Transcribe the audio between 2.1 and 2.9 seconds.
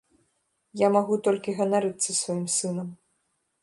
сваім сынам.